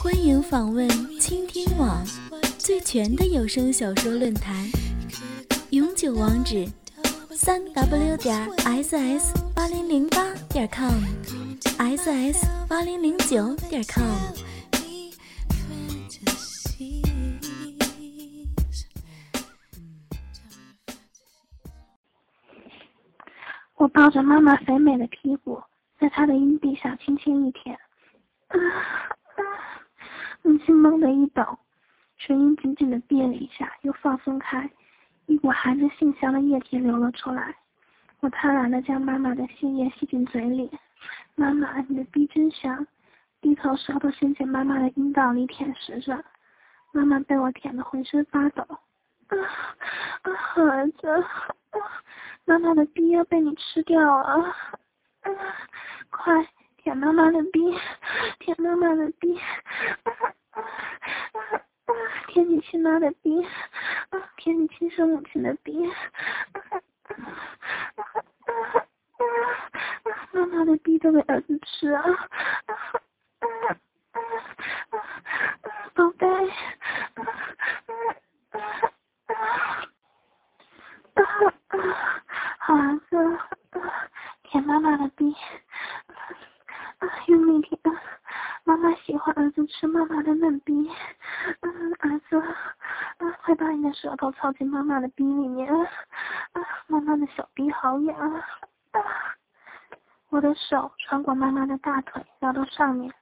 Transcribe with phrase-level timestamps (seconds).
[0.00, 0.88] 欢迎访问
[1.18, 2.04] 倾听网
[2.56, 4.54] 最全的有声小说论坛，
[5.70, 6.64] 永久网址：
[7.32, 14.04] 三 w 点 ss 八零零八点 com，ss 八零零九点 com。
[23.74, 25.60] 我抱着妈妈肥美的屁股，
[25.98, 27.76] 在她的阴蒂上轻轻一舔。
[30.48, 31.44] 轻轻猛地一抖，
[32.16, 34.70] 唇音紧紧的闭了一下，又放松开，
[35.26, 37.54] 一股含着杏香的液体流了出来。
[38.20, 40.70] 我贪婪的将妈妈的杏液吸进嘴里，
[41.34, 42.86] 妈妈，你的逼真香！
[43.42, 46.24] 低头舌头伸进妈妈的阴道里舔食着，
[46.92, 48.62] 妈妈被我舔得浑身发抖。
[48.62, 49.36] 啊
[50.22, 51.24] 啊，儿子，
[52.46, 54.44] 妈妈的逼要被你吃掉了！
[55.20, 55.34] 啊，
[56.08, 57.60] 快舔妈妈的逼，
[58.38, 59.36] 舔妈妈的逼！
[59.36, 60.34] 啊
[62.28, 63.46] 舔你亲妈的逼，
[64.36, 65.90] 舔你亲生母亲的逼，
[70.32, 72.02] 妈妈的逼都给儿子吃啊
[76.18, 76.26] 贝，
[82.58, 83.38] 好儿子，
[84.44, 85.34] 舔妈妈的逼，
[87.26, 87.78] 用力舔。
[88.64, 89.16] 妈妈喜
[89.78, 90.90] 是妈妈的嫩逼，
[91.60, 95.86] 嗯，儿子，啊，快把你的舌头凑进妈妈的逼里面，啊，
[96.88, 98.44] 妈妈的小逼好痒，啊，
[100.30, 103.14] 我的手穿过妈妈的大腿，绕到上面，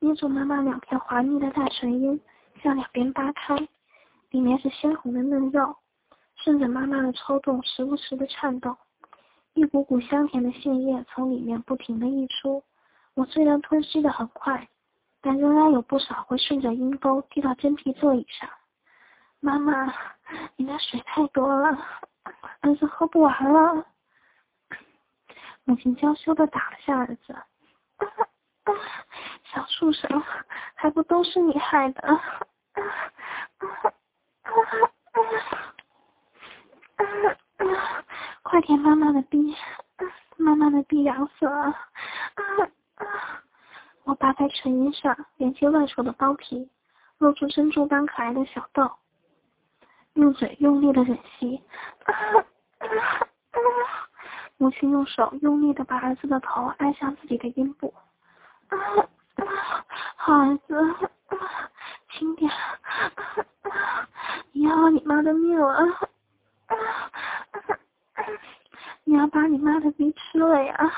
[0.00, 2.20] 捏住妈妈两片滑腻的大唇音，
[2.60, 3.56] 向两边扒开，
[4.30, 5.76] 里面是鲜红的嫩肉，
[6.34, 8.76] 顺着妈妈的抽动，时不时的颤动，
[9.54, 12.64] 一股股香甜的杏液从里面不停的溢出，
[13.14, 14.68] 我虽然吞吸的很快。
[15.22, 18.50] 但仍然有不少会顺着阴沟滴到真皮座椅上。
[19.40, 19.86] 妈妈，
[20.56, 21.78] 你那水太多了，
[22.60, 23.86] 儿子喝不完了。
[25.64, 27.36] 母亲娇羞的打了下儿子。
[29.44, 30.22] 小畜生，
[30.74, 32.20] 还不都是你害的？
[38.42, 39.56] 快舔妈妈的逼，
[40.36, 41.74] 妈妈的逼痒死了。
[44.22, 46.70] 扒开唇音上连接外戳的包皮，
[47.18, 48.88] 露出珍珠般可爱的小豆，
[50.12, 51.60] 用嘴用力的吮吸。
[54.58, 57.92] 母亲用手用力的把儿子的头按向自己的阴部。
[60.14, 60.94] 好儿子，
[62.10, 62.48] 轻点，
[64.52, 65.84] 你要你妈的命了！
[69.02, 70.92] 你要把你妈的逼吃了呀！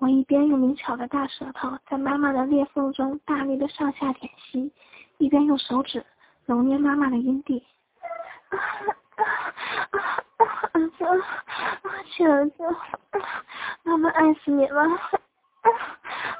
[0.00, 4.72] 我一边用灵巧的大舌头在妈妈的裂缝中大力的上下舔吸，
[5.18, 6.02] 一边用手指
[6.46, 7.62] 揉捏妈妈的阴蒂。
[10.72, 11.04] 儿子，
[12.10, 12.62] 亲儿子，
[13.82, 14.88] 妈妈爱死你了！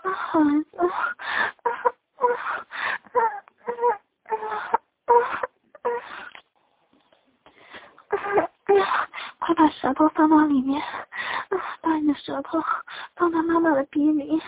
[0.03, 0.91] 好儿子，
[9.39, 10.83] 快把舌头放到里面。
[11.81, 12.63] 把你的舌头
[13.17, 14.41] 放到妈妈的鼻里，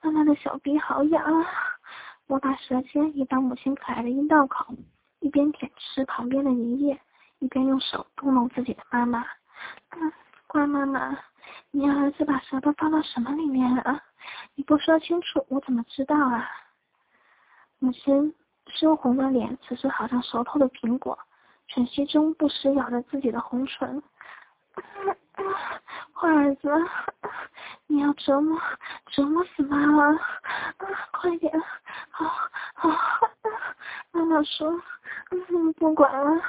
[0.00, 1.46] 妈妈的小鼻好痒啊！
[2.26, 4.74] 我把舌尖移到母亲可爱的阴道口，
[5.20, 7.00] 一边舔吃旁边的粘液，
[7.38, 9.24] 一边用手逗弄自己的妈妈。
[9.90, 10.12] 嗯，
[10.46, 11.18] 乖妈妈，
[11.70, 14.02] 你儿子把舌头放到什么里面了？
[14.54, 16.48] 你不说清楚，我怎么知道啊？
[17.78, 18.34] 母亲
[18.66, 21.18] 羞红的脸，此时好像熟透的苹果，
[21.68, 24.02] 喘息中不时咬着自己的红唇。
[26.12, 26.68] 坏儿子，
[27.86, 28.60] 你要折磨
[29.06, 30.12] 折磨死妈妈！
[30.12, 30.18] 啊
[31.12, 31.52] 快点，
[32.10, 32.26] 好，
[32.74, 32.88] 好，
[34.10, 34.68] 妈妈说，
[35.30, 36.42] 嗯，不管了，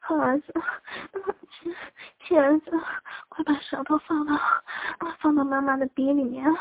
[0.00, 0.52] 好儿子，
[1.50, 1.74] 亲
[2.20, 2.70] 亲儿子，
[3.28, 4.38] 快把舌头放到
[5.18, 6.56] 放到妈妈的鼻里面，啊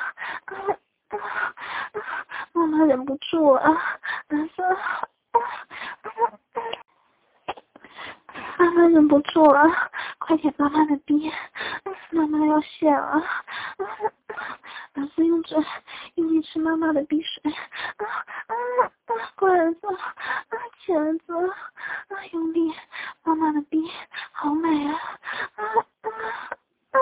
[2.53, 4.77] 妈妈忍不住了，儿子，
[8.57, 9.86] 妈妈忍不住了。
[10.37, 11.31] 舔妈妈的逼，
[12.11, 13.23] 妈妈要泄了！
[14.93, 15.57] 儿子用嘴
[16.15, 18.05] 用力吃妈妈的鼻水，啊
[18.47, 18.53] 啊
[19.05, 19.31] 啊！
[19.35, 22.73] 乖儿子，啊亲儿子，啊用力，
[23.23, 23.79] 妈妈的鼻
[24.31, 24.99] 好美啊，
[25.55, 25.63] 啊
[26.01, 26.09] 啊
[26.91, 26.99] 啊！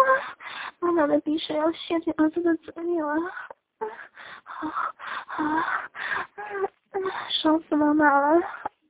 [0.79, 3.87] 妈妈的鼻水要泄进儿子的嘴里了，啊
[4.43, 4.67] 好，
[5.25, 5.65] 好，啊
[6.91, 6.99] 啊，
[7.29, 8.41] 爽死妈妈了，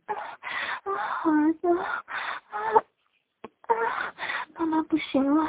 [0.07, 1.67] 啊好儿子，
[4.65, 5.47] 妈妈不行了，啊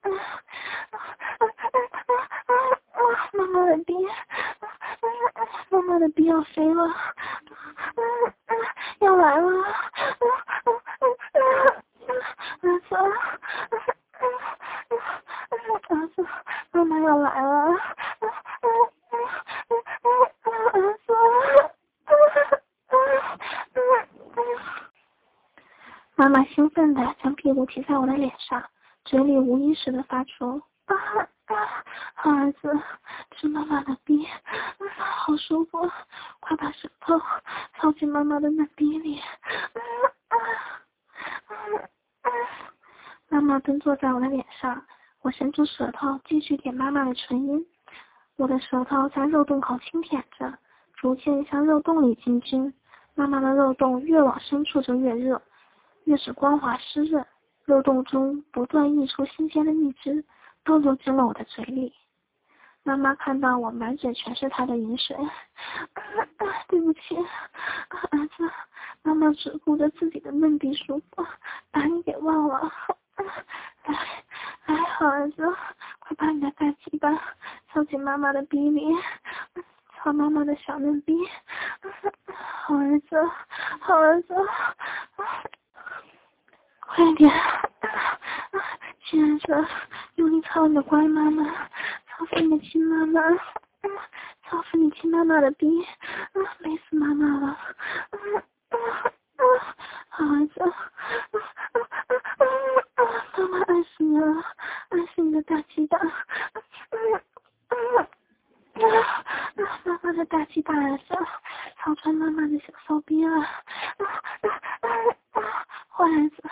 [0.00, 2.56] 啊啊啊
[2.92, 2.98] 啊！
[3.34, 3.92] 妈妈的逼，
[5.68, 6.94] 妈妈的逼要飞了，啊
[8.46, 8.56] 啊
[9.00, 11.44] 要来了，啊啊啊
[12.62, 12.96] 儿子，
[15.90, 16.26] 儿子，
[16.72, 17.68] 妈妈要来了，
[26.16, 28.62] 妈妈兴奋地将屁股贴在我的脸上，
[29.04, 30.94] 嘴里无意识地发出啊
[31.46, 31.84] 啊，
[32.14, 32.70] 好儿子，
[33.32, 34.24] 吃妈妈的鼻，
[34.96, 35.90] 好舒服，
[36.38, 37.20] 快把舌头
[37.72, 39.20] 放进妈妈的嫩鼻里，
[43.28, 44.84] 妈妈蹲坐在我的脸上，
[45.22, 47.66] 我伸出舌头继续舔妈妈的唇音，
[48.36, 50.56] 我的舌头在肉洞口轻舔着，
[50.94, 52.72] 逐渐向肉洞里进军，
[53.16, 55.42] 妈妈的肉洞越往深处就越热。
[56.04, 57.24] 越是光滑湿润，
[57.64, 60.24] 肉洞中不断溢出新鲜的蜜汁，
[60.64, 61.94] 都流进了我的嘴里。
[62.82, 65.16] 妈妈看到我满嘴全是她的饮水，
[66.68, 67.16] 对不起，
[68.10, 68.50] 儿子，
[69.02, 71.26] 妈妈只顾着自己的嫩鼻舒服，
[71.70, 72.70] 把你给忘了。
[73.86, 73.94] 来，
[74.66, 75.42] 来，好儿子，
[76.00, 77.10] 快把你的大鸡巴
[77.72, 78.84] 凑进妈妈的鼻里，
[79.96, 81.16] 操妈妈的小嫩逼。
[82.66, 83.16] 好儿子，
[83.80, 84.34] 好儿子。
[86.94, 87.28] 快点，
[89.04, 89.68] 亲爱的，
[90.14, 91.44] 用力操你的乖妈妈，
[92.06, 93.20] 操死你的亲妈妈，
[94.44, 97.58] 操死你亲妈妈的逼，啊，累死妈妈了，啊
[98.68, 99.74] 啊啊
[100.08, 100.72] 好孩子，
[103.38, 104.44] 妈妈爱死你了，
[104.90, 105.98] 爱死你的大鸡巴，
[109.84, 111.18] 妈妈的大鸡巴儿子，
[111.76, 113.40] 操穿妈妈的小骚逼了，
[115.88, 116.44] 坏儿子。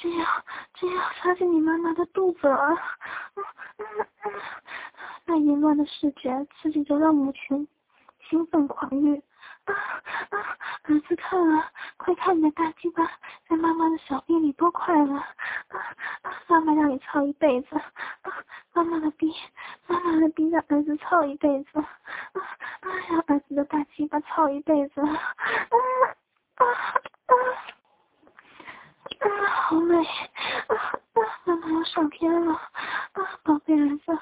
[0.00, 0.26] 这样，
[0.74, 1.92] 这样插进你妈妈
[2.58, 2.76] 的
[3.34, 3.42] 肚
[3.82, 4.42] 子了。
[5.26, 7.68] 那淫乱的视觉刺激着让母亲
[8.28, 9.22] 兴奋狂欲。
[9.64, 9.74] 啊
[10.30, 10.56] 啊！
[10.84, 13.04] 儿子看啊，快看你的大鸡巴
[13.46, 15.14] 在妈妈的小臂里多快乐！
[15.14, 15.26] 啊
[16.22, 16.32] 啊！
[16.46, 17.76] 妈妈让你操一辈子。
[17.76, 18.32] 啊！
[18.72, 19.30] 妈妈的逼，
[19.86, 21.78] 妈妈的逼让儿子操一辈子。
[21.78, 21.84] 啊
[22.80, 22.88] 啊！
[23.10, 25.02] 让儿子的大鸡巴操一辈子。
[25.02, 26.64] 啊啊
[27.26, 27.34] 啊！
[29.20, 30.02] 啊，好美！
[31.98, 32.52] 上天了！
[32.54, 34.16] 啊，宝贝儿子，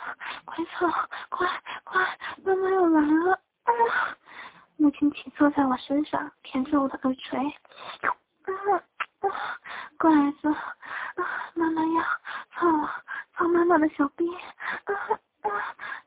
[0.46, 0.88] 快走，
[1.28, 1.46] 快
[1.84, 3.32] 快，妈妈要来了！
[3.64, 3.70] 啊，
[4.78, 7.38] 母亲骑坐在我身上，舔着我的耳垂。
[7.38, 8.08] 啊
[9.20, 9.28] 啊，
[9.98, 12.02] 乖儿子，啊，妈妈要
[12.54, 12.90] 操了，
[13.34, 14.26] 操妈妈的小臂！
[14.34, 14.90] 啊
[15.42, 15.50] 啊，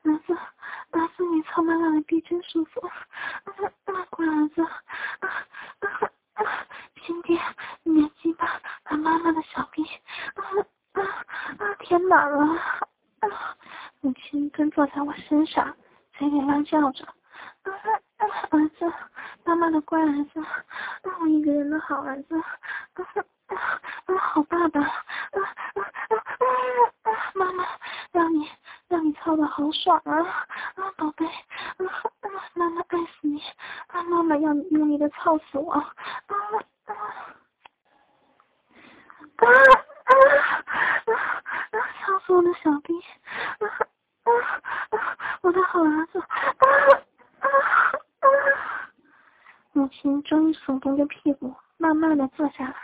[0.02, 0.36] 儿子，
[0.90, 2.84] 儿子，你操妈妈的臂真舒服！
[2.84, 2.90] 啊
[3.84, 5.28] 啊，乖儿子，啊
[5.78, 5.86] 啊
[6.34, 6.66] 啊，
[7.06, 7.40] 亲爹，
[7.84, 8.60] 你的鸡巴。
[8.82, 10.42] 把妈妈的小臂啊
[10.92, 11.02] 啊
[11.58, 12.38] 啊填满了，
[13.20, 13.56] 啊！
[14.00, 15.76] 母亲蹲坐在我身上，
[16.14, 17.70] 嘴里乱叫着，啊
[18.16, 18.26] 啊！
[18.50, 18.92] 儿子，
[19.44, 22.44] 妈妈的乖儿子，啊我一个人的好儿子，啊
[23.46, 23.56] 啊
[24.06, 24.18] 啊！
[24.18, 24.88] 好爸爸，啊
[25.36, 25.82] 啊啊
[27.02, 27.10] 啊！
[27.34, 27.64] 妈妈，
[28.12, 28.48] 让你
[28.88, 30.16] 让你操的好爽啊
[30.74, 31.86] 啊，宝贝，啊
[32.20, 32.30] 啊！
[32.54, 33.40] 妈妈爱死你，
[33.88, 35.94] 啊妈妈要你用力的操死我，啊
[36.26, 36.34] 啊
[36.86, 36.94] 啊
[39.36, 39.46] 啊！
[42.02, 43.00] 操死我的小兵！
[43.58, 43.66] 啊
[44.24, 44.30] 啊
[44.90, 45.16] 啊！
[45.42, 46.18] 我的好儿子！
[46.20, 46.26] 啊
[47.40, 47.48] 啊
[48.20, 48.28] 啊！
[49.72, 52.76] 母亲终于耸动着屁股，慢慢的坐下来，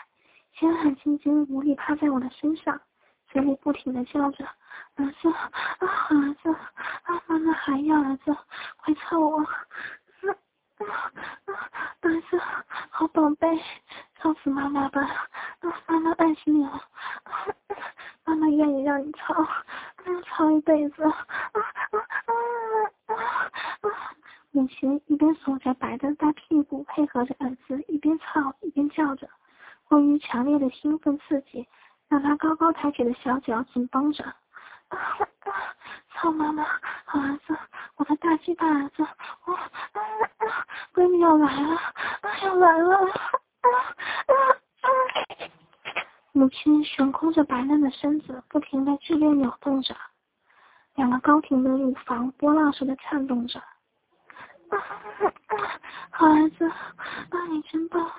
[0.52, 2.80] 鲜汗津津，无力趴在我的身上，
[3.28, 4.44] 嘴里不停的叫着
[4.98, 6.50] ：“儿子啊，儿子
[7.04, 8.36] 啊，妈妈还要儿子，
[8.78, 9.46] 快操我！”啊
[10.78, 11.12] 啊！
[12.00, 12.36] 儿子，
[12.90, 13.46] 好宝贝，
[14.16, 15.08] 操死妈妈吧！
[15.86, 16.82] 妈妈爱死你了，
[18.24, 19.32] 妈妈愿意让你操，
[20.24, 21.04] 操一辈子。
[24.66, 29.28] 母亲一边耸着白的大屁股，配合着儿子一边操一边叫着。
[29.84, 31.64] 过于强烈的兴奋刺激，
[32.08, 34.24] 让他高高抬起的小脚紧绷着。
[34.24, 34.34] 啊
[34.88, 35.52] 啊
[36.14, 36.64] 操妈妈，
[37.04, 37.56] 好儿子，
[37.94, 39.06] 我的大鸡巴儿子，
[39.44, 39.56] 我
[40.92, 42.96] 闺女要来了，啊要来了！
[42.96, 44.34] 啊啊
[44.82, 44.88] 啊
[46.32, 49.94] 母亲悬空着白嫩的身子，不停的剧烈扭动着。
[50.96, 53.62] 两个高挺的乳房波浪式的颤动着。
[56.10, 58.02] 好儿子，啊你真棒！
[58.04, 58.12] 啊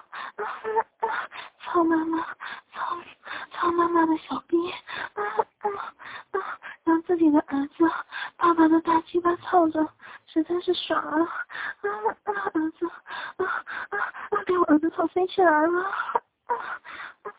[1.59, 2.19] 操妈妈，
[2.73, 2.97] 操
[3.51, 4.71] 操妈妈的小逼！
[5.13, 5.23] 啊
[5.59, 5.67] 啊
[6.31, 6.59] 啊！
[6.83, 7.89] 让自己的儿子
[8.37, 9.85] 爸爸的大鸡巴操着，
[10.27, 11.19] 实在是爽啊！
[11.19, 11.87] 啊
[12.23, 13.45] 啊儿子，啊
[13.89, 14.43] 啊啊！
[14.45, 15.81] 给我儿子操飞起来了！
[15.83, 15.91] 啊
[16.47, 17.33] 啊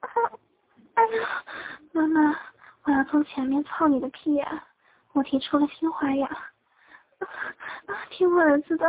[0.00, 0.08] 啊！
[0.94, 1.28] 哎呀，
[1.92, 2.36] 妈妈，
[2.84, 4.62] 我要从前面操你的屁眼！
[5.12, 6.28] 我提出了新花样。
[8.10, 8.86] 听我儿子的，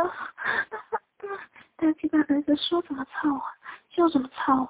[1.76, 3.42] 大鸡巴儿子说怎么操我
[3.90, 4.68] 就怎么操我。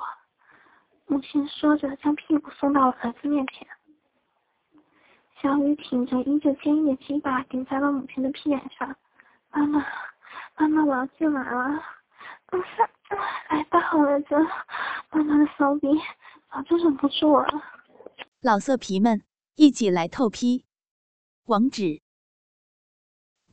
[1.06, 3.66] 母亲说着，将屁股送到了儿子面前。
[5.40, 8.96] 小雨挺着依旧坚硬的鸡巴顶在了母亲的屁眼上。
[9.50, 9.86] 妈妈，
[10.56, 11.82] 妈妈，我要进来了。
[13.50, 14.34] 来吧，好儿子，
[15.10, 15.88] 妈妈的骚逼
[16.50, 17.46] 早就忍不住了。
[18.40, 19.22] 老色皮们，
[19.56, 20.64] 一起来透批，
[21.46, 22.05] 网址。